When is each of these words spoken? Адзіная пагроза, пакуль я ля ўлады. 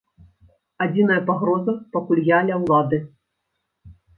Адзіная 0.85 1.17
пагроза, 1.27 1.75
пакуль 1.97 2.25
я 2.31 2.39
ля 2.51 2.55
ўлады. 2.65 2.97